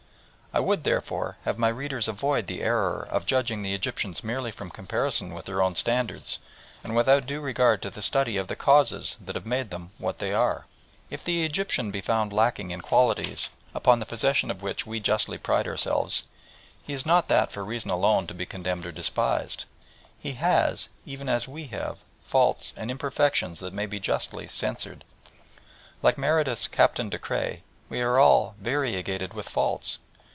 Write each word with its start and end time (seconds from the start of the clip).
I 0.53 0.59
would, 0.59 0.83
therefore, 0.83 1.37
have 1.45 1.57
my 1.57 1.69
readers 1.69 2.09
avoid 2.09 2.47
the 2.47 2.61
error 2.61 3.07
of 3.09 3.25
judging 3.25 3.61
the 3.61 3.73
Egyptians 3.73 4.21
merely 4.21 4.51
from 4.51 4.69
comparison 4.69 5.33
with 5.33 5.45
their 5.45 5.61
own 5.61 5.75
standards 5.75 6.39
and 6.83 6.93
without 6.93 7.25
due 7.25 7.39
regard 7.39 7.81
to 7.83 7.89
the 7.89 8.01
study 8.01 8.35
of 8.35 8.49
the 8.49 8.57
causes 8.57 9.17
that 9.23 9.35
have 9.35 9.45
made 9.45 9.69
them 9.69 9.91
what 9.97 10.19
they 10.19 10.33
are. 10.33 10.65
If 11.09 11.23
the 11.23 11.45
Egyptian 11.45 11.89
be 11.89 12.01
found 12.01 12.33
lacking 12.33 12.71
in 12.71 12.81
qualities 12.81 13.49
upon 13.73 13.99
the 13.99 14.05
possession 14.05 14.51
of 14.51 14.61
which 14.61 14.85
we 14.85 14.99
justly 14.99 15.37
pride 15.37 15.69
ourselves, 15.69 16.23
he 16.83 16.91
is 16.91 17.05
not 17.05 17.29
for 17.29 17.29
that 17.29 17.55
reason 17.61 17.89
alone 17.89 18.27
to 18.27 18.33
be 18.33 18.45
condemned 18.45 18.85
or 18.85 18.91
despised. 18.91 19.63
He 20.19 20.33
has, 20.33 20.89
even 21.05 21.29
as 21.29 21.47
we 21.47 21.67
have, 21.67 21.97
faults 22.25 22.73
and 22.75 22.91
imperfections 22.91 23.61
that 23.61 23.71
may 23.71 23.85
be 23.85 24.01
justly 24.01 24.49
censured. 24.49 25.05
Like 26.01 26.17
Meredith's 26.17 26.67
Captain 26.67 27.07
de 27.07 27.17
Creye, 27.19 27.61
we 27.87 28.01
are 28.01 28.19
all 28.19 28.55
"variegated 28.59 29.33
with 29.33 29.47
faults." 29.47 29.99